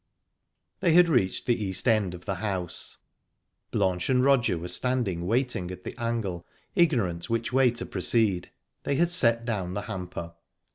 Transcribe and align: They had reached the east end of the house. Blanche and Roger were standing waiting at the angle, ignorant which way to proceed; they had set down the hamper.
They 0.79 0.93
had 0.93 1.07
reached 1.07 1.45
the 1.45 1.63
east 1.63 1.87
end 1.87 2.15
of 2.15 2.25
the 2.25 2.37
house. 2.41 2.97
Blanche 3.69 4.09
and 4.09 4.23
Roger 4.23 4.57
were 4.57 4.67
standing 4.67 5.27
waiting 5.27 5.69
at 5.69 5.83
the 5.83 5.95
angle, 6.01 6.43
ignorant 6.73 7.29
which 7.29 7.53
way 7.53 7.69
to 7.69 7.85
proceed; 7.85 8.49
they 8.81 8.95
had 8.95 9.11
set 9.11 9.45
down 9.45 9.75
the 9.75 9.81
hamper. 9.83 10.33